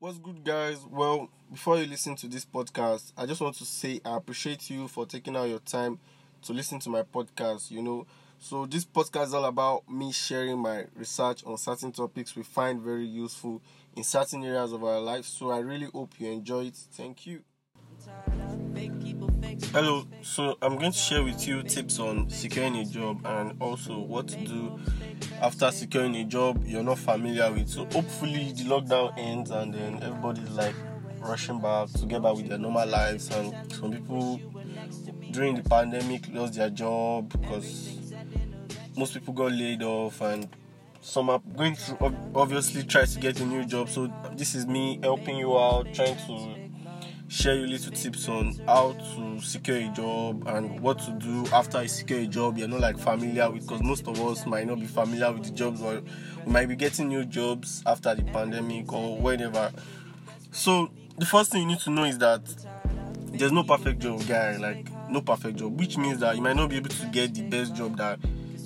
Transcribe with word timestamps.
What's 0.00 0.18
good, 0.18 0.44
guys? 0.44 0.78
Well, 0.88 1.28
before 1.50 1.76
you 1.78 1.86
listen 1.86 2.14
to 2.16 2.28
this 2.28 2.44
podcast, 2.44 3.12
I 3.16 3.26
just 3.26 3.40
want 3.40 3.56
to 3.56 3.64
say 3.64 4.00
I 4.04 4.16
appreciate 4.16 4.70
you 4.70 4.86
for 4.86 5.06
taking 5.06 5.34
out 5.34 5.48
your 5.48 5.58
time 5.58 5.98
to 6.42 6.52
listen 6.52 6.78
to 6.78 6.88
my 6.88 7.02
podcast. 7.02 7.72
You 7.72 7.82
know, 7.82 8.06
so 8.38 8.64
this 8.64 8.84
podcast 8.84 9.24
is 9.24 9.34
all 9.34 9.46
about 9.46 9.88
me 9.90 10.12
sharing 10.12 10.60
my 10.60 10.84
research 10.94 11.42
on 11.44 11.58
certain 11.58 11.90
topics 11.90 12.36
we 12.36 12.44
find 12.44 12.80
very 12.80 13.06
useful 13.06 13.60
in 13.96 14.04
certain 14.04 14.44
areas 14.44 14.70
of 14.70 14.84
our 14.84 15.00
life. 15.00 15.24
So 15.24 15.50
I 15.50 15.58
really 15.58 15.88
hope 15.92 16.12
you 16.18 16.30
enjoy 16.30 16.66
it. 16.66 16.76
Thank 16.92 17.26
you. 17.26 17.40
Hello, 19.66 20.06
so 20.22 20.56
I'm 20.62 20.78
going 20.78 20.92
to 20.92 20.98
share 20.98 21.22
with 21.22 21.46
you 21.46 21.62
tips 21.62 21.98
on 21.98 22.30
securing 22.30 22.76
a 22.76 22.84
job 22.84 23.20
and 23.26 23.60
also 23.60 23.98
what 23.98 24.28
to 24.28 24.36
do 24.44 24.78
after 25.42 25.70
securing 25.70 26.14
a 26.16 26.24
job 26.24 26.62
you're 26.64 26.82
not 26.82 26.98
familiar 26.98 27.52
with. 27.52 27.68
So 27.68 27.84
hopefully 27.86 28.52
the 28.52 28.64
lockdown 28.64 29.12
ends 29.18 29.50
and 29.50 29.74
then 29.74 30.02
everybody's 30.02 30.48
like 30.50 30.74
rushing 31.18 31.60
back 31.60 31.88
to 31.90 32.06
get 32.06 32.22
back 32.22 32.34
with 32.36 32.48
their 32.48 32.58
normal 32.58 32.88
lives 32.88 33.30
and 33.30 33.72
some 33.72 33.92
people 33.92 34.40
during 35.32 35.56
the 35.56 35.62
pandemic 35.68 36.28
lost 36.32 36.54
their 36.54 36.70
job 36.70 37.28
because 37.28 37.98
most 38.96 39.12
people 39.12 39.34
got 39.34 39.52
laid 39.52 39.82
off 39.82 40.20
and 40.22 40.48
some 41.00 41.28
are 41.28 41.42
going 41.56 41.74
to 41.74 42.14
obviously 42.34 42.82
try 42.84 43.04
to 43.04 43.18
get 43.18 43.40
a 43.40 43.44
new 43.44 43.64
job 43.64 43.88
so 43.88 44.10
this 44.32 44.54
is 44.54 44.66
me 44.66 44.98
helping 45.02 45.36
you 45.36 45.58
out 45.58 45.92
trying 45.92 46.16
to 46.26 46.67
share 47.28 47.56
you 47.56 47.66
little 47.66 47.92
tips 47.92 48.26
on 48.28 48.54
how 48.66 48.92
to 48.92 49.40
secure 49.40 49.76
a 49.76 49.88
job 49.88 50.44
and 50.48 50.80
what 50.80 50.98
to 50.98 51.10
do 51.12 51.44
after 51.52 51.82
you 51.82 51.88
secure 51.88 52.20
a 52.20 52.26
job. 52.26 52.56
You're 52.56 52.68
not 52.68 52.80
like 52.80 52.98
familiar 52.98 53.50
with 53.50 53.62
because 53.62 53.82
most 53.82 54.08
of 54.08 54.18
us 54.20 54.46
might 54.46 54.66
not 54.66 54.80
be 54.80 54.86
familiar 54.86 55.30
with 55.32 55.44
the 55.44 55.50
jobs 55.50 55.82
or 55.82 56.00
we 56.46 56.52
might 56.52 56.66
be 56.66 56.76
getting 56.76 57.08
new 57.08 57.24
jobs 57.26 57.82
after 57.86 58.14
the 58.14 58.22
pandemic 58.24 58.90
or 58.92 59.18
whatever. 59.18 59.70
So 60.52 60.90
the 61.18 61.26
first 61.26 61.52
thing 61.52 61.62
you 61.62 61.68
need 61.68 61.80
to 61.80 61.90
know 61.90 62.04
is 62.04 62.16
that 62.18 62.40
there's 63.32 63.52
no 63.52 63.62
perfect 63.62 64.00
job 64.00 64.26
guy 64.26 64.56
like 64.56 64.88
no 65.10 65.20
perfect 65.20 65.58
job 65.58 65.78
which 65.78 65.98
means 65.98 66.18
that 66.20 66.34
you 66.34 66.40
might 66.40 66.56
not 66.56 66.70
be 66.70 66.76
able 66.76 66.88
to 66.88 67.06
get 67.06 67.34
the 67.34 67.42
best 67.42 67.74
job 67.74 67.96
that 67.98 68.18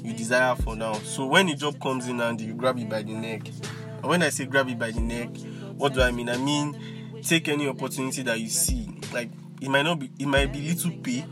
you 0.05 0.13
desire 0.13 0.55
for 0.55 0.77
now. 0.77 0.93
So 0.95 1.27
when 1.27 1.49
a 1.49 1.57
job 1.57 1.81
comes 1.81 2.07
in 2.07 2.21
and 2.21 2.41
you 2.41 2.55
grab 2.55 2.79
it 2.79 2.89
by 2.89 3.03
the 3.03 3.13
neck 3.13 3.43
and 3.49 4.05
when 4.05 4.23
i 4.23 4.29
say 4.31 4.47
grab 4.47 4.69
it 4.69 4.79
by 4.79 4.91
the 4.93 5.01
neck 5.01 5.31
what 5.77 5.95
do 5.95 6.01
i 6.01 6.11
mean? 6.13 6.29
I 6.29 6.37
mean 6.37 6.77
take 7.23 7.49
any 7.49 7.69
opportunity 7.69 8.23
that 8.23 8.41
you 8.41 8.49
see. 8.49 8.89
Like 9.13 9.31
it 9.61 9.69
might 9.69 9.83
not 9.83 9.99
be 9.99 10.11
it 10.19 10.27
might 10.27 10.53
be 10.53 10.61
little 10.61 10.91
pay. 10.91 11.25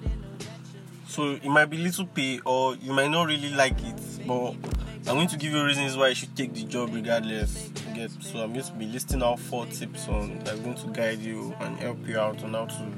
So 1.07 1.33
it 1.33 1.49
might 1.49 1.67
be 1.67 1.77
little 1.77 2.07
pay 2.07 2.41
or 2.47 2.77
you 2.77 2.93
might 2.93 3.11
not 3.11 3.27
really 3.27 3.51
like 3.51 3.83
it, 3.83 4.01
but 4.27 4.55
I'm 5.09 5.17
going 5.17 5.29
to 5.29 5.37
give 5.37 5.53
you 5.53 5.65
reasons 5.65 5.97
why 5.97 6.09
you 6.09 6.15
should 6.15 6.37
take 6.37 6.55
the 6.55 6.65
job 6.65 6.91
regardless. 6.95 7.71
Get 7.95 8.11
so 8.21 8.39
I'm 8.39 8.53
going 8.53 8.65
to 8.65 8.73
be 8.73 8.87
listing 8.87 9.23
out 9.23 9.41
four 9.41 9.67
tips 9.67 10.07
on 10.09 10.39
that's 10.45 10.61
going 10.61 10.77
to 10.77 10.87
guide 10.89 11.19
you 11.19 11.55
and 11.61 11.77
help 11.79 12.07
you 12.07 12.19
out 12.19 12.43
on 12.45 12.55
how 12.55 12.67
to 12.67 12.93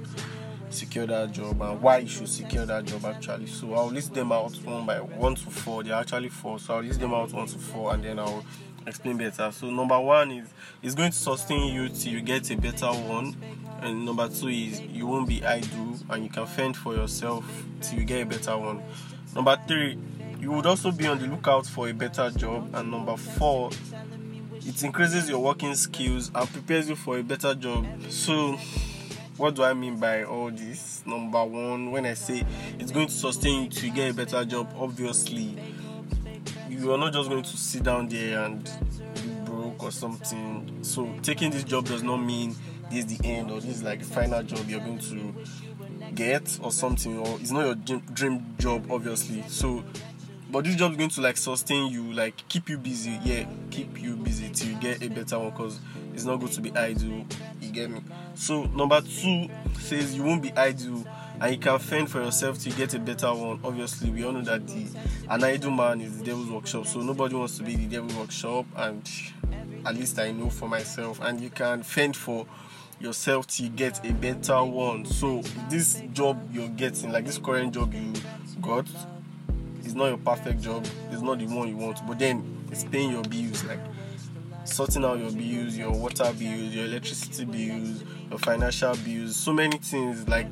secure 0.69 1.07
that 1.07 1.33
job 1.33 1.61
and 1.61 1.81
why 1.81 1.99
you 1.99 2.09
should 2.09 2.29
secure 2.29 2.67
that 2.67 2.85
job 2.85 3.05
actually. 3.07 3.47
So 3.47 3.73
I'll 3.75 3.87
list 3.87 4.13
them 4.13 4.33
out 4.33 4.53
one 4.65 4.85
by 4.85 5.01
one 5.01 5.35
to 5.37 5.51
four. 5.51 5.83
They're 5.83 5.95
actually 5.95 6.29
four, 6.29 6.59
so 6.59 6.75
I'll 6.75 6.83
list 6.83 7.01
them 7.01 7.15
out 7.15 7.33
one 7.33 7.47
to 7.47 7.59
four 7.59 7.95
and 7.95 8.05
then 8.05 8.19
I'll 8.19 8.45
explain 8.87 9.17
better. 9.17 9.51
So 9.53 9.71
number 9.71 9.99
one 9.99 10.31
is 10.31 10.49
it's 10.83 10.95
going 10.95 11.11
to 11.11 11.17
sustain 11.17 11.73
you 11.73 11.89
till 11.89 12.13
you 12.13 12.21
get 12.21 12.51
a 12.51 12.57
better 12.57 12.87
one, 12.87 13.37
and 13.81 14.05
number 14.05 14.29
two 14.29 14.49
is 14.49 14.81
you 14.81 15.07
won't 15.07 15.29
be 15.29 15.45
idle 15.45 15.97
and 16.11 16.25
you 16.25 16.31
can 16.31 16.47
fend 16.47 16.77
for 16.77 16.95
yourself 16.95 17.45
till 17.81 17.99
you 17.99 18.05
get 18.05 18.23
a 18.23 18.27
better 18.27 18.57
one. 18.57 18.83
Number 19.35 19.59
three, 19.67 19.99
you 20.41 20.53
would 20.53 20.67
also 20.67 20.91
be 20.91 21.07
on 21.07 21.19
the 21.19 21.27
lookout 21.27 21.67
for 21.67 21.89
a 21.89 21.93
better 21.93 22.31
job, 22.31 22.75
and 22.75 22.91
number 22.91 23.17
four, 23.17 23.71
it 24.65 24.83
increases 24.83 25.29
your 25.29 25.41
working 25.41 25.75
skills 25.75 26.31
and 26.35 26.49
prepares 26.49 26.89
you 26.89 26.97
for 26.97 27.19
a 27.19 27.23
better 27.23 27.55
job. 27.55 27.87
So 28.09 28.59
what 29.37 29.55
do 29.55 29.65
I 29.65 29.73
mean 29.73 29.99
by 29.99 30.25
all 30.25 30.51
this? 30.51 31.03
Number 31.07 31.45
one, 31.45 31.91
when 31.91 32.07
I 32.07 32.15
say 32.15 32.45
it's 32.79 32.93
going 32.93 33.07
to 33.07 33.13
sustain 33.13 33.65
you 33.65 33.69
to 33.71 33.91
get 33.91 34.11
a 34.11 34.15
better 34.15 34.45
job, 34.45 34.73
obviously 34.79 35.57
you 36.83 36.93
are 36.93 36.99
not 36.99 37.13
just 37.13 37.29
going 37.29 37.45
to 37.45 37.57
sit 37.57 37.85
down 37.85 38.09
there 38.09 38.43
and 38.43 38.65
be 38.65 39.31
broke 39.45 39.85
or 39.85 39.93
something. 39.93 40.79
So 40.83 41.09
taking 41.23 41.53
this 41.53 41.63
job 41.63 41.87
does 41.87 42.03
not 42.03 42.17
mean 42.17 42.57
this 42.91 43.05
is 43.05 43.19
the 43.19 43.27
end 43.27 43.53
or 43.53 43.61
this 43.61 43.77
is 43.77 43.83
like 43.85 44.01
the 44.01 44.05
final 44.05 44.43
job 44.43 44.69
you're 44.69 44.81
going 44.81 44.99
to 44.99 45.33
get 46.15 46.59
or 46.61 46.73
something 46.73 47.19
or 47.19 47.39
it's 47.41 47.53
not 47.53 47.65
your 47.67 48.01
dream 48.13 48.55
job 48.59 48.91
obviously. 48.91 49.43
So 49.47 49.85
but 50.51 50.65
this 50.65 50.75
job 50.75 50.91
is 50.91 50.97
going 50.99 51.11
to 51.11 51.21
like 51.23 51.37
sustain 51.37 51.91
you, 51.91 52.13
like 52.13 52.37
keep 52.49 52.69
you 52.69 52.77
busy. 52.77 53.19
Yeah, 53.23 53.47
keep 53.71 54.03
you 54.03 54.17
busy 54.17 54.51
till 54.51 54.71
you 54.71 54.77
get 54.81 55.03
a 55.03 55.09
better 55.09 55.39
one 55.39 55.51
because 55.51 55.79
it's 56.13 56.25
not 56.25 56.41
going 56.41 56.53
to 56.53 56.61
be 56.61 56.77
idle. 56.77 57.25
You 57.61 57.71
get 57.71 57.91
me? 57.91 58.01
So 58.35 58.65
number 58.65 59.01
two 59.01 59.49
says 59.79 60.15
you 60.15 60.25
won't 60.25 60.43
be 60.43 60.53
idle 60.53 61.07
and 61.43 61.51
you 61.51 61.59
can 61.59 61.77
fend 61.81 62.09
for 62.09 62.23
yourself 62.23 62.57
to 62.61 62.71
get 62.71 62.95
a 62.95 63.01
better 63.01 63.35
one. 63.35 63.59
Obviously, 63.65 64.11
we 64.11 64.25
all 64.25 64.31
know 64.31 64.43
that 64.43 64.65
the 64.69 64.87
an 65.29 65.43
idle 65.43 65.73
man 65.73 66.01
is 66.01 66.19
the 66.19 66.25
devil's 66.25 66.49
workshop, 66.49 66.87
so 66.87 67.01
nobody 67.01 67.35
wants 67.35 67.59
to 67.59 67.65
be 67.65 67.75
the 67.75 67.87
devil's 67.87 68.15
workshop, 68.15 68.65
and 68.77 69.11
at 69.85 69.97
least 69.97 70.21
I 70.21 70.31
know 70.31 70.51
for 70.51 70.69
myself. 70.69 71.19
And 71.21 71.41
you 71.41 71.51
can 71.51 71.83
fend 71.83 72.17
for 72.17 72.47
yourself 73.01 73.49
to 73.49 73.69
get 73.69 74.07
a 74.07 74.13
better 74.13 74.63
one. 74.63 75.05
So 75.05 75.43
this 75.69 76.01
job 76.13 76.41
you're 76.53 76.69
getting, 76.69 77.11
like 77.11 77.27
this 77.27 77.39
current 77.39 77.75
job 77.75 77.93
you 77.93 78.13
got, 78.61 78.87
is 79.85 79.97
not 79.97 80.07
your 80.07 80.19
perfect 80.19 80.63
job. 80.63 80.87
It's 81.11 81.23
not 81.23 81.41
the 81.41 81.47
one 81.47 81.67
you 81.67 81.77
want, 81.77 82.07
but 82.07 82.21
then 82.21 82.65
it's 82.71 82.85
paying 82.85 83.11
your 83.11 83.25
bills, 83.25 83.65
like 83.65 83.81
sorting 84.63 85.05
out 85.05 85.19
your 85.19 85.33
bills, 85.33 85.77
your 85.77 85.91
water 85.91 86.33
bills, 86.39 86.73
your 86.73 86.85
electricity 86.85 87.47
bills, 87.47 88.05
your 88.31 88.39
financial 88.39 88.95
bills, 88.99 89.35
so 89.35 89.53
many 89.53 89.79
things 89.79 90.29
like 90.29 90.47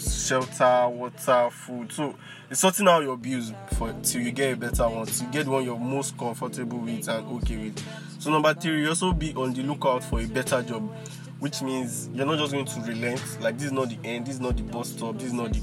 shelter, 0.00 0.88
water, 0.88 1.48
food. 1.50 1.92
So 1.92 2.14
it's 2.50 2.60
sorting 2.60 2.88
out 2.88 3.02
your 3.02 3.16
bills 3.16 3.52
for 3.74 3.94
till 4.02 4.22
you 4.22 4.32
get 4.32 4.54
a 4.54 4.56
better 4.56 4.88
one, 4.88 5.06
to 5.06 5.24
get 5.26 5.46
one 5.46 5.64
you're 5.64 5.78
most 5.78 6.16
comfortable 6.16 6.78
with 6.78 7.08
and 7.08 7.42
okay 7.42 7.56
with. 7.56 7.84
So 8.18 8.30
number 8.30 8.54
three, 8.54 8.82
you 8.82 8.88
also 8.88 9.12
be 9.12 9.34
on 9.34 9.52
the 9.52 9.62
lookout 9.62 10.02
for 10.04 10.20
a 10.20 10.26
better 10.26 10.62
job, 10.62 10.90
which 11.38 11.62
means 11.62 12.08
you're 12.12 12.26
not 12.26 12.38
just 12.38 12.52
going 12.52 12.66
to 12.66 12.80
relent. 12.80 13.40
Like 13.40 13.56
this 13.56 13.66
is 13.66 13.72
not 13.72 13.88
the 13.88 13.98
end, 14.04 14.26
this 14.26 14.34
is 14.34 14.40
not 14.40 14.56
the 14.56 14.62
bus 14.62 14.90
stop, 14.90 15.14
this 15.14 15.28
is 15.28 15.32
not 15.32 15.52
the 15.52 15.62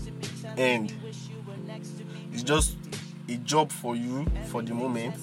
end. 0.58 0.94
It's 2.32 2.44
just 2.44 2.78
a 3.30 3.36
job 3.38 3.72
for 3.72 3.96
you 3.96 4.26
for 4.46 4.62
the 4.62 4.74
moment 4.74 5.16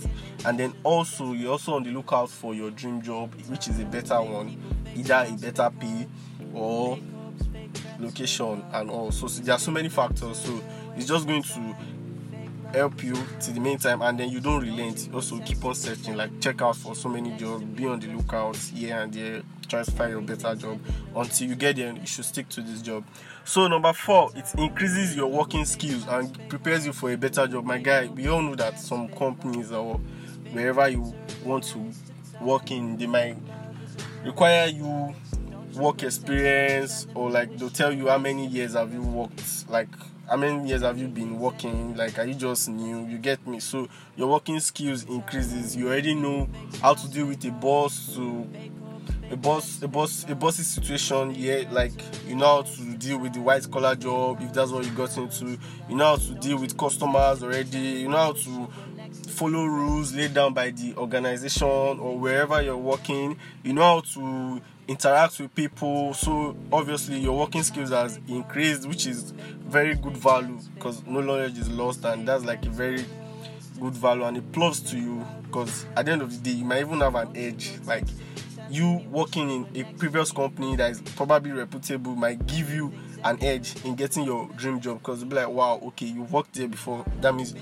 and 0.44 0.58
then 0.58 0.74
also 0.82 1.32
you're 1.32 1.52
also 1.52 1.74
on 1.74 1.82
the 1.84 1.90
lookout 1.90 2.28
for 2.28 2.54
your 2.54 2.70
dream 2.70 3.00
job 3.00 3.34
which 3.48 3.68
is 3.68 3.80
a 3.80 3.84
better 3.84 4.20
one 4.20 4.56
either 4.94 5.26
a 5.26 5.32
better 5.38 5.70
pay 5.80 6.06
or 6.52 6.98
location 8.04 8.64
and 8.72 8.90
all. 8.90 9.10
So, 9.10 9.26
there 9.26 9.54
are 9.54 9.58
so 9.58 9.70
many 9.70 9.88
factors. 9.88 10.38
So 10.38 10.62
it's 10.96 11.06
just 11.06 11.26
going 11.26 11.42
to 11.42 11.76
help 12.74 13.04
you 13.04 13.14
to 13.40 13.52
the 13.52 13.60
meantime 13.60 14.02
and 14.02 14.18
then 14.18 14.28
you 14.28 14.40
don't 14.40 14.60
relent. 14.60 15.08
Also 15.14 15.38
keep 15.40 15.64
on 15.64 15.74
searching 15.74 16.16
like 16.16 16.40
check 16.40 16.60
out 16.60 16.76
for 16.76 16.94
so 16.94 17.08
many 17.08 17.36
jobs. 17.36 17.64
Be 17.64 17.86
on 17.86 18.00
the 18.00 18.08
lookout 18.08 18.56
here 18.56 18.98
and 18.98 19.12
there. 19.12 19.42
Try 19.68 19.82
to 19.82 19.90
find 19.92 20.10
your 20.10 20.20
better 20.20 20.54
job. 20.54 20.80
Until 21.14 21.48
you 21.48 21.54
get 21.54 21.76
there 21.76 21.92
you 21.92 22.06
should 22.06 22.24
stick 22.24 22.48
to 22.50 22.60
this 22.60 22.82
job. 22.82 23.04
So 23.44 23.68
number 23.68 23.92
four 23.92 24.30
it 24.34 24.46
increases 24.58 25.14
your 25.14 25.28
working 25.28 25.64
skills 25.64 26.04
and 26.08 26.48
prepares 26.48 26.84
you 26.84 26.92
for 26.92 27.12
a 27.12 27.16
better 27.16 27.46
job. 27.46 27.64
My 27.64 27.78
guy 27.78 28.08
we 28.08 28.28
all 28.28 28.42
know 28.42 28.56
that 28.56 28.80
some 28.80 29.08
companies 29.08 29.70
or 29.70 30.00
wherever 30.50 30.88
you 30.88 31.14
want 31.44 31.64
to 31.64 31.92
work 32.40 32.70
in 32.70 32.96
they 32.96 33.06
might 33.06 33.36
require 34.24 34.66
you 34.66 35.14
work 35.76 36.02
experience 36.02 37.06
or 37.14 37.30
like 37.30 37.56
they'll 37.58 37.70
tell 37.70 37.92
you 37.92 38.08
how 38.08 38.18
many 38.18 38.46
years 38.46 38.74
have 38.74 38.92
you 38.92 39.02
worked 39.02 39.68
like 39.68 39.88
how 40.28 40.36
many 40.36 40.66
years 40.68 40.82
have 40.82 40.98
you 40.98 41.06
been 41.08 41.38
working 41.38 41.94
like 41.96 42.18
are 42.18 42.24
you 42.24 42.34
just 42.34 42.68
new? 42.68 43.06
You 43.06 43.18
get 43.18 43.46
me? 43.46 43.60
So 43.60 43.88
your 44.16 44.28
working 44.28 44.58
skills 44.60 45.04
increases. 45.04 45.76
You 45.76 45.88
already 45.88 46.14
know 46.14 46.48
how 46.80 46.94
to 46.94 47.08
deal 47.10 47.26
with 47.26 47.44
a 47.44 47.50
boss 47.50 48.14
to 48.14 48.46
a 49.30 49.36
boss 49.36 49.82
a 49.82 49.88
boss 49.88 50.24
a 50.28 50.34
bossy 50.34 50.62
situation. 50.62 51.34
Yeah 51.34 51.64
like 51.70 51.92
you 52.26 52.36
know 52.36 52.46
how 52.46 52.62
to 52.62 52.96
deal 52.96 53.18
with 53.18 53.34
the 53.34 53.40
white 53.40 53.70
collar 53.70 53.94
job 53.96 54.38
if 54.40 54.52
that's 54.52 54.70
what 54.70 54.84
you 54.84 54.92
got 54.92 55.16
into. 55.18 55.58
You 55.88 55.96
know 55.96 56.06
how 56.06 56.16
to 56.16 56.34
deal 56.36 56.58
with 56.58 56.76
customers 56.76 57.42
already. 57.42 57.78
You 57.78 58.08
know 58.08 58.16
how 58.16 58.32
to 58.32 58.68
follow 59.28 59.64
rules 59.66 60.14
laid 60.14 60.32
down 60.32 60.54
by 60.54 60.70
the 60.70 60.94
organization 60.96 61.68
or 61.68 62.18
wherever 62.18 62.62
you're 62.62 62.76
working. 62.78 63.36
You 63.62 63.74
know 63.74 63.82
how 63.82 64.00
to 64.14 64.60
interact 64.86 65.40
with 65.40 65.54
people 65.54 66.12
so 66.14 66.54
obviously 66.72 67.18
your 67.18 67.38
working 67.38 67.62
skills 67.62 67.90
has 67.90 68.18
increased 68.28 68.86
which 68.86 69.06
is 69.06 69.30
very 69.66 69.94
good 69.94 70.16
value 70.16 70.58
because 70.74 71.02
no 71.06 71.20
knowledge 71.20 71.56
is 71.58 71.68
lost 71.70 72.04
and 72.04 72.28
that's 72.28 72.44
like 72.44 72.64
a 72.66 72.70
very 72.70 73.04
good 73.80 73.94
value 73.94 74.24
and 74.24 74.36
it 74.36 74.52
plus 74.52 74.80
to 74.80 74.98
you 74.98 75.24
because 75.42 75.86
at 75.96 76.06
the 76.06 76.12
end 76.12 76.22
of 76.22 76.30
the 76.30 76.38
day 76.50 76.56
you 76.56 76.64
might 76.64 76.80
even 76.80 77.00
have 77.00 77.14
an 77.14 77.28
edge. 77.36 77.72
Like 77.84 78.04
you 78.70 79.02
working 79.10 79.50
in 79.50 79.80
a 79.80 79.84
previous 79.94 80.32
company 80.32 80.76
that 80.76 80.90
is 80.90 81.00
probably 81.02 81.52
reputable 81.52 82.14
might 82.16 82.44
give 82.46 82.70
you 82.72 82.92
an 83.24 83.42
edge 83.42 83.74
in 83.84 83.94
getting 83.94 84.24
your 84.24 84.48
dream 84.56 84.80
job 84.80 84.98
because 84.98 85.20
you'll 85.20 85.28
be 85.30 85.36
like 85.36 85.48
wow 85.48 85.80
okay 85.86 86.06
you 86.06 86.22
worked 86.24 86.54
there 86.54 86.68
before. 86.68 87.04
That 87.20 87.34
means 87.34 87.54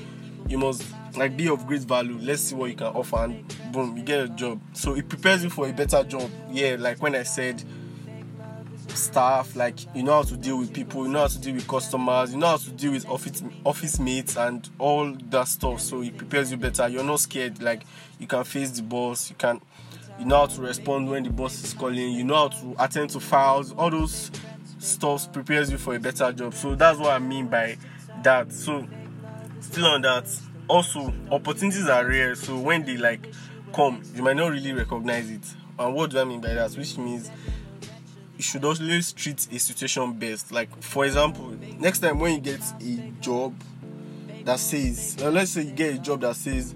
you 0.48 0.58
must 0.58 0.84
like 1.16 1.36
be 1.36 1.48
of 1.48 1.66
great 1.66 1.82
value. 1.82 2.18
Let's 2.20 2.42
see 2.42 2.54
what 2.54 2.70
you 2.70 2.76
can 2.76 2.88
offer, 2.88 3.16
and 3.24 3.72
boom, 3.72 3.96
you 3.96 4.02
get 4.02 4.20
a 4.20 4.28
job. 4.28 4.60
So 4.72 4.94
it 4.94 5.08
prepares 5.08 5.44
you 5.44 5.50
for 5.50 5.68
a 5.68 5.72
better 5.72 6.02
job. 6.04 6.30
Yeah, 6.50 6.76
like 6.78 7.02
when 7.02 7.14
I 7.14 7.22
said 7.22 7.62
staff 8.96 9.56
like 9.56 9.78
you 9.94 10.02
know 10.02 10.12
how 10.12 10.22
to 10.22 10.36
deal 10.36 10.58
with 10.58 10.72
people 10.72 11.06
you 11.06 11.12
know 11.12 11.20
how 11.20 11.26
to 11.26 11.38
deal 11.38 11.54
with 11.54 11.66
customers 11.66 12.32
you 12.32 12.38
know 12.38 12.48
how 12.48 12.56
to 12.56 12.70
deal 12.72 12.92
with 12.92 13.08
office 13.08 13.42
office 13.64 13.98
mates 13.98 14.36
and 14.36 14.68
all 14.78 15.14
that 15.30 15.48
stuff 15.48 15.80
so 15.80 16.02
it 16.02 16.16
prepares 16.16 16.50
you 16.50 16.56
better 16.56 16.88
you're 16.88 17.04
not 17.04 17.20
scared 17.20 17.60
like 17.62 17.84
you 18.18 18.26
can 18.26 18.44
face 18.44 18.70
the 18.70 18.82
boss 18.82 19.30
you 19.30 19.36
can 19.36 19.60
you 20.18 20.24
know 20.26 20.38
how 20.38 20.46
to 20.46 20.60
respond 20.60 21.08
when 21.08 21.22
the 21.22 21.30
boss 21.30 21.62
is 21.64 21.72
calling 21.74 22.12
you 22.12 22.24
know 22.24 22.34
how 22.34 22.48
to 22.48 22.74
attend 22.78 23.08
to 23.10 23.20
files 23.20 23.72
all 23.72 23.90
those 23.90 24.30
stuff 24.78 25.32
prepares 25.32 25.70
you 25.70 25.78
for 25.78 25.94
a 25.94 26.00
better 26.00 26.30
job 26.32 26.52
so 26.52 26.74
that's 26.74 26.98
what 26.98 27.10
i 27.10 27.18
mean 27.18 27.46
by 27.46 27.76
that 28.22 28.52
so 28.52 28.86
still 29.62 29.86
on 29.86 30.02
that 30.02 30.28
also 30.68 31.12
opportunities 31.30 31.88
are 31.88 32.06
rare 32.06 32.34
so 32.34 32.58
when 32.58 32.84
they 32.84 32.96
like 32.96 33.32
come 33.74 34.02
you 34.14 34.22
might 34.22 34.36
not 34.36 34.50
really 34.50 34.72
recognize 34.72 35.30
it 35.30 35.44
and 35.78 35.94
what 35.94 36.10
do 36.10 36.18
i 36.18 36.24
mean 36.24 36.40
by 36.40 36.52
that 36.54 36.70
which 36.72 36.96
means 36.98 37.30
you 38.42 38.42
should 38.42 38.64
always 38.64 39.12
treat 39.12 39.46
a 39.52 39.58
situation 39.58 40.12
best. 40.14 40.50
Like 40.50 40.82
for 40.82 41.04
example, 41.04 41.54
next 41.78 42.00
time 42.00 42.18
when 42.18 42.34
you 42.34 42.40
get 42.40 42.60
a 42.80 43.12
job 43.20 43.54
that 44.44 44.58
says, 44.58 45.20
let's 45.22 45.52
say 45.52 45.62
you 45.62 45.72
get 45.72 45.94
a 45.94 45.98
job 45.98 46.22
that 46.22 46.34
says, 46.34 46.74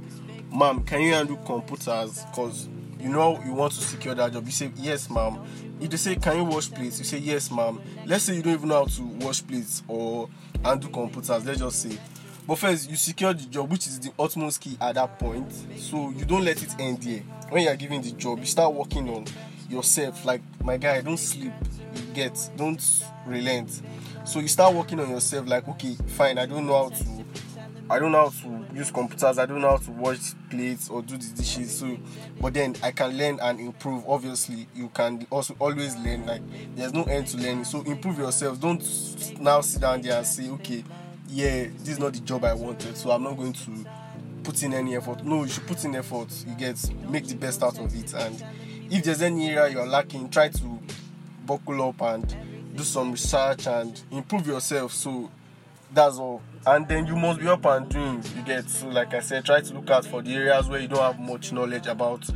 "Ma'am, 0.52 0.84
can 0.84 1.00
you 1.00 1.12
handle 1.12 1.36
computers?" 1.38 2.24
Because 2.30 2.68
you 3.00 3.08
know 3.08 3.42
you 3.44 3.52
want 3.52 3.72
to 3.72 3.80
secure 3.80 4.14
that 4.14 4.32
job. 4.32 4.46
You 4.46 4.52
say, 4.52 4.70
"Yes, 4.76 5.10
ma'am." 5.10 5.40
If 5.80 5.90
they 5.90 5.96
say, 5.96 6.14
"Can 6.14 6.36
you 6.36 6.44
wash 6.44 6.70
plates?" 6.70 7.00
You 7.00 7.04
say, 7.04 7.18
"Yes, 7.18 7.50
ma'am." 7.50 7.80
Let's 8.06 8.24
say 8.24 8.36
you 8.36 8.42
don't 8.42 8.54
even 8.54 8.68
know 8.68 8.84
how 8.84 8.86
to 8.86 9.02
wash 9.26 9.44
plates 9.44 9.82
or 9.88 10.28
handle 10.62 10.90
computers. 10.90 11.44
Let's 11.44 11.58
just 11.58 11.82
say. 11.82 11.98
But 12.46 12.58
first, 12.58 12.88
you 12.88 12.96
secure 12.96 13.34
the 13.34 13.44
job, 13.46 13.70
which 13.70 13.87
is 13.87 13.98
the 13.98 14.12
utmost 14.19 14.60
key 14.60 14.78
at 14.81 14.94
that 14.94 15.19
point. 15.19 15.52
So 15.76 16.10
you 16.10 16.25
don't 16.25 16.44
let 16.44 16.62
it 16.62 16.75
end 16.78 17.02
there. 17.02 17.20
When 17.48 17.64
you 17.64 17.69
are 17.69 17.76
given 17.76 18.02
the 18.02 18.12
job, 18.12 18.38
you 18.38 18.46
start 18.46 18.72
working 18.72 19.08
on 19.08 19.26
yourself. 19.69 20.25
Like 20.25 20.43
my 20.62 20.76
guy 20.76 21.00
don't 21.00 21.16
sleep. 21.16 21.52
You 21.94 22.02
get 22.14 22.50
don't 22.56 22.82
relent. 23.26 23.82
So 24.25 24.40
you 24.40 24.48
start 24.48 24.75
working 24.75 25.00
on 25.00 25.10
yourself 25.10 25.46
like 25.46 25.69
okay 25.69 25.94
fine 26.08 26.37
i 26.37 26.46
don't 26.46 26.66
know 26.66 26.76
how 26.84 26.88
to 26.88 27.25
i 27.88 27.98
don't 27.98 28.10
know 28.10 28.28
how 28.28 28.28
to 28.31 28.66
use 28.75 28.90
computers. 28.90 29.38
I 29.38 29.46
don't 29.46 29.60
know 29.60 29.70
how 29.70 29.76
to 29.76 29.90
wash 29.93 30.34
plates 30.50 30.88
or 30.88 31.00
do 31.02 31.16
the 31.16 31.37
dishes. 31.37 31.78
So 31.78 31.96
but 32.40 32.52
then 32.54 32.75
i 32.82 32.90
can 32.90 33.16
learn 33.16 33.38
and 33.40 33.60
improve. 33.60 34.04
Obviously 34.06 34.66
you 34.75 34.88
can 34.88 35.26
also 35.31 35.54
always 35.58 35.96
learn. 35.96 36.26
Like 36.26 36.43
there's 36.75 36.93
no 36.93 37.04
end 37.04 37.28
to 37.28 37.37
learning. 37.37 37.64
So 37.64 37.82
improve 37.82 38.19
yourself. 38.19 38.60
Don't 38.60 38.82
now 39.40 39.60
sit 39.60 39.81
down 39.81 40.02
there 40.02 40.19
and 40.19 40.26
say 40.26 40.48
okay 40.50 40.84
yeah 41.28 41.67
this 41.78 41.88
is 41.88 41.99
not 41.99 42.12
the 42.12 42.20
job 42.20 42.44
i 42.44 42.55
wanted 42.55 42.96
so 42.96 43.11
i'm 43.11 43.23
not 43.23 43.37
going 43.37 43.52
to 43.52 43.70
put 44.44 44.62
in 44.62 44.73
any 44.73 44.96
effort 44.96 45.25
no 45.25 45.43
you 45.43 45.49
should 45.50 45.67
put 45.67 45.84
in 45.84 45.94
effort 45.96 46.28
you 46.46 46.55
get 46.55 46.78
make 47.08 47.26
the 47.26 47.34
best 47.34 47.62
out 47.62 47.78
of 47.78 47.94
it 47.94 48.14
and 48.14 48.43
if 48.90 49.05
there's 49.05 49.23
any 49.23 49.50
area 49.50 49.73
you're 49.73 49.87
lacking, 49.87 50.28
try 50.31 50.49
to 50.49 50.78
buckle 51.44 51.88
up 51.88 52.00
and 52.02 52.37
do 52.75 52.82
some 52.82 53.12
research 53.12 53.67
and 53.67 54.00
improve 54.11 54.46
yourself. 54.46 54.93
So 54.93 55.31
that's 55.93 56.19
all. 56.19 56.43
And 56.67 56.87
then 56.88 57.06
you 57.06 57.17
must 57.17 57.40
be 57.40 57.49
up 57.49 57.64
and 57.67 57.88
doing. 57.88 58.22
You 58.37 58.43
get 58.43 58.69
so 58.69 58.88
like 58.88 59.14
I 59.14 59.20
said, 59.20 59.44
try 59.44 59.61
to 59.61 59.75
look 59.75 59.90
out 59.90 60.05
for 60.05 60.22
the 60.22 60.34
areas 60.34 60.69
where 60.69 60.81
you 60.81 60.88
don't 60.88 61.00
have 61.00 61.19
much 61.19 61.52
knowledge 61.52 61.87
about 61.87 62.29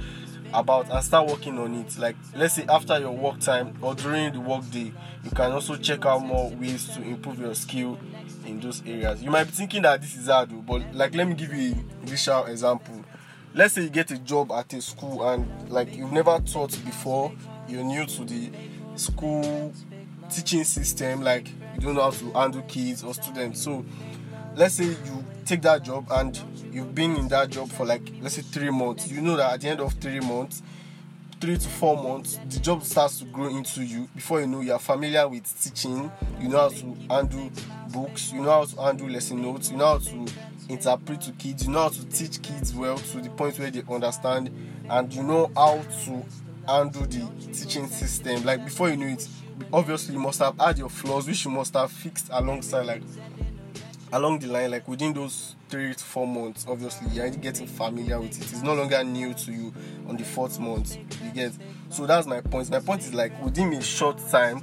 about 0.53 0.91
and 0.91 1.05
start 1.05 1.29
working 1.29 1.59
on 1.59 1.75
it. 1.75 1.99
Like 1.99 2.17
let's 2.35 2.55
say 2.55 2.65
after 2.69 2.99
your 2.99 3.13
work 3.13 3.41
time 3.41 3.77
or 3.81 3.95
during 3.95 4.33
the 4.33 4.41
work 4.41 4.69
day, 4.71 4.93
you 5.25 5.31
can 5.31 5.53
also 5.53 5.77
check 5.77 6.05
out 6.07 6.25
more 6.25 6.51
ways 6.51 6.89
to 6.95 7.03
improve 7.03 7.41
your 7.41 7.55
skill 7.55 7.99
in 8.51 8.61
those 8.61 8.83
areas. 8.87 9.23
You 9.23 9.31
might 9.31 9.45
be 9.45 9.53
thinking 9.53 9.83
that 9.83 10.01
this 10.01 10.17
is 10.17 10.27
hard, 10.27 10.51
oh, 10.53 10.63
but 10.63 10.95
like 10.95 11.15
let 11.15 11.27
me 11.27 11.35
give 11.35 11.53
you 11.53 11.75
a 12.03 12.07
visual 12.07 12.45
example. 12.47 13.05
Let's 13.55 13.75
say 13.75 13.83
you 13.83 13.91
get 13.91 14.11
a 14.11 14.19
job 14.19 14.53
at 14.53 14.73
a 14.73 14.81
school 14.81 15.29
and 15.29 15.71
like 15.71 15.95
you've 15.97 16.13
never 16.13 16.39
taught 16.41 16.71
before 16.85 17.33
you're 17.69 17.85
new 17.85 18.07
to 18.07 18.25
the 18.25 18.51
school 18.97 19.73
teaching 20.31 20.63
system 20.65 21.23
like 21.23 21.49
you 21.49 21.81
don't 21.81 21.95
know 21.95 22.03
how 22.03 22.11
to 22.11 22.31
handle 22.33 22.63
kids 22.63 23.03
or 23.03 23.15
students. 23.15 23.63
So 23.63 23.85
let's 24.55 24.75
say 24.75 24.85
you 24.85 25.25
take 25.47 25.63
that 25.63 25.83
job 25.83 26.07
and 26.11 26.41
you've 26.73 26.95
been 26.95 27.17
in 27.17 27.29
that 27.29 27.51
job 27.51 27.71
for 27.71 27.85
like 27.87 28.13
let's 28.21 28.37
say 28.37 28.43
three 28.43 28.71
months. 28.71 29.11
You 29.11 29.21
know 29.21 29.37
that 29.37 29.55
at 29.55 29.61
the 29.63 29.69
end 29.69 29.81
of 29.81 29.93
three 29.95 30.21
months 30.21 30.63
three 31.41 31.57
to 31.57 31.69
four 31.69 31.97
months 32.03 32.39
the 32.51 32.61
job 32.61 32.83
starts 32.85 33.19
to 33.21 33.25
grow 33.25 33.49
into 33.49 33.83
you. 33.83 34.09
Before 34.15 34.41
you 34.41 34.47
know 34.47 34.61
you're 34.61 34.79
familiar 34.79 35.27
with 35.27 35.45
teaching. 35.63 36.11
You 36.39 36.49
know 36.49 36.59
how 36.59 36.69
to 36.69 36.97
handle 37.09 37.51
books 37.93 38.33
you 38.33 38.41
know 38.41 38.51
how 38.51 38.65
to 38.65 38.81
handle 38.81 39.09
lesson 39.09 39.43
notes 39.43 39.71
you 39.71 39.77
know 39.77 39.87
how 39.87 39.99
to 39.99 40.27
interpret 40.71 41.21
to 41.23 41.33
kids, 41.33 41.67
you 41.67 41.73
know 41.73 41.83
how 41.83 41.89
to 41.89 42.05
teach 42.07 42.41
kids 42.43 42.75
well 42.75 42.97
to 42.97 43.21
the 43.21 43.31
point 43.31 43.59
where 43.59 43.71
they 43.71 43.83
understand, 43.93 44.51
and 44.89 45.13
you 45.13 45.23
know 45.23 45.51
how 45.57 45.81
to 46.05 46.25
handle 46.67 47.03
the 47.03 47.31
teaching 47.53 47.87
system. 47.87 48.45
Like 48.45 48.65
before 48.65 48.91
you 48.91 48.97
know 48.97 49.07
it, 49.07 49.29
obviously 49.73 50.15
you 50.15 50.21
must 50.21 50.39
have 50.39 50.59
had 50.59 50.79
your 50.79 50.89
flaws, 50.89 51.27
which 51.27 51.45
you 51.45 51.51
must 51.51 51.75
have 51.75 51.91
fixed 51.91 52.29
alongside, 52.33 52.87
like 52.87 53.03
along 54.13 54.39
the 54.39 54.47
line, 54.47 54.71
like 54.71 54.87
within 54.87 55.13
those 55.13 55.57
three 55.69 55.93
to 55.93 56.05
four 56.05 56.27
months. 56.27 56.67
Obviously, 56.69 57.09
you're 57.11 57.31
getting 57.31 57.67
familiar 57.67 58.21
with 58.21 58.41
it. 58.41 58.53
It's 58.53 58.63
no 58.63 58.75
longer 58.75 59.03
new 59.03 59.35
to 59.35 59.53
you 59.53 59.75
on 60.09 60.17
the 60.17 60.25
fourth 60.25 60.59
month. 60.61 60.97
You 61.25 61.31
get 61.33 61.53
so 61.91 62.07
that's 62.07 62.27
my 62.27 62.41
point. 62.41 62.71
My 62.71 62.81
point 62.81 63.03
is 63.03 63.13
like 63.13 63.41
within 63.43 63.73
a 63.73 63.83
short 63.83 64.19
time 64.31 64.63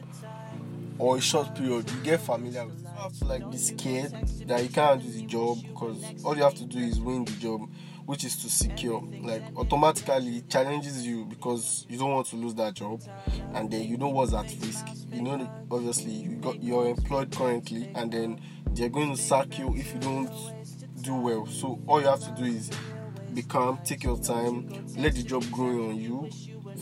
or 1.00 1.18
a 1.18 1.22
short 1.22 1.54
period, 1.54 1.90
you 1.92 1.98
get 2.02 2.22
familiar 2.22 2.66
with 2.66 2.82
it 2.82 2.87
to 3.20 3.26
like 3.26 3.50
be 3.52 3.58
scared 3.58 4.12
that 4.48 4.64
you 4.64 4.70
can't 4.70 5.02
do 5.02 5.10
the 5.12 5.24
job 5.24 5.58
because 5.62 6.04
all 6.24 6.36
you 6.36 6.44
have 6.44 6.56
to 6.56 6.66
do 6.66 6.80
is 6.80 7.00
win 7.00 7.26
the 7.26 7.32
job, 7.34 7.70
which 8.06 8.24
is 8.24 8.36
to 8.38 8.50
secure. 8.50 9.02
Like 9.22 9.44
automatically 9.56 10.44
challenges 10.50 11.06
you 11.06 11.26
because 11.26 11.86
you 11.90 11.98
don't 11.98 12.12
want 12.12 12.28
to 12.28 12.36
lose 12.36 12.56
that 12.56 12.74
job, 12.76 13.02
and 13.54 13.72
then 13.72 13.84
you 13.84 13.98
know 13.98 14.10
what's 14.10 14.34
at 14.34 14.54
risk. 14.62 14.88
You 15.12 15.22
know, 15.22 15.50
obviously 15.72 16.12
you 16.12 16.36
got 16.38 16.62
you're 16.62 16.88
employed 16.88 17.32
currently, 17.32 17.92
and 17.96 18.12
then 18.12 18.42
they're 18.72 18.90
going 18.90 19.16
to 19.16 19.22
sack 19.22 19.58
you 19.58 19.76
if 19.76 19.94
you 19.94 20.00
don't 20.00 20.32
do 21.02 21.16
well. 21.16 21.46
So 21.48 21.80
all 21.88 22.02
you 22.02 22.08
have 22.08 22.22
to 22.22 22.42
do 22.42 22.46
is 22.46 22.70
be 23.34 23.44
calm, 23.44 23.80
take 23.84 24.04
your 24.04 24.20
time, 24.20 24.68
let 24.98 25.16
the 25.16 25.24
job 25.24 25.50
grow 25.52 25.90
on 25.90 25.98
you. 25.98 26.30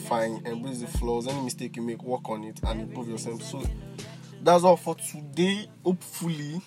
Fine, 0.08 0.46
embrace 0.46 0.80
the 0.80 0.88
flaws. 0.88 1.28
Any 1.28 1.42
mistake 1.42 1.76
you 1.78 1.82
make, 1.82 2.04
work 2.04 2.30
on 2.30 2.44
it 2.44 2.60
and 2.64 2.82
improve 2.82 3.08
yourself. 3.08 3.42
So 3.42 3.64
that's 4.46 4.64
all 4.64 4.78
for 4.78 4.96
today. 4.96 5.68
Hopefully, 5.84 6.62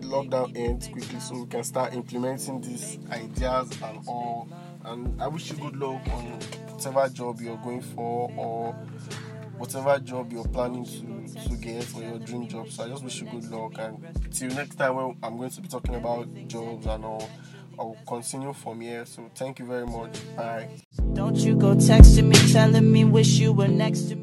lockdown 0.00 0.56
ends 0.56 0.88
quickly 0.88 1.20
so 1.20 1.40
we 1.40 1.46
can 1.46 1.62
start 1.62 1.94
implementing 1.94 2.60
these 2.60 2.98
ideas 3.10 3.70
and 3.82 4.00
all. 4.06 4.48
And 4.84 5.22
I 5.22 5.28
wish 5.28 5.50
you 5.50 5.56
good 5.58 5.76
luck 5.76 6.00
on 6.08 6.24
whatever 6.68 7.08
job 7.08 7.40
you're 7.40 7.56
going 7.58 7.82
for 7.82 8.30
or 8.36 8.72
whatever 9.56 9.96
job 10.00 10.32
you're 10.32 10.48
planning 10.48 10.84
to, 10.84 11.48
to 11.48 11.56
get 11.56 11.94
or 11.94 12.02
your 12.02 12.18
dream 12.18 12.48
job. 12.48 12.68
So 12.68 12.84
I 12.84 12.88
just 12.88 13.04
wish 13.04 13.20
you 13.20 13.28
good 13.28 13.48
luck 13.50 13.74
and 13.78 14.18
till 14.32 14.48
next 14.48 14.74
time 14.74 14.96
when 14.96 15.16
I'm 15.22 15.36
going 15.36 15.50
to 15.50 15.60
be 15.60 15.68
talking 15.68 15.94
about 15.94 16.28
jobs 16.48 16.86
and 16.86 17.04
all. 17.04 17.30
I'll 17.78 17.96
continue 18.06 18.52
from 18.52 18.82
here. 18.82 19.06
So 19.06 19.30
thank 19.34 19.58
you 19.58 19.66
very 19.66 19.86
much. 19.86 20.20
Bye. 20.36 20.68
Don't 21.14 21.36
you 21.36 21.56
go 21.56 21.74
texting 21.74 22.24
me 22.24 22.52
telling 22.52 22.90
me 22.92 23.04
wish 23.04 23.28
you 23.38 23.52
were 23.52 23.68
next 23.68 24.02
to 24.08 24.16
me. 24.16 24.22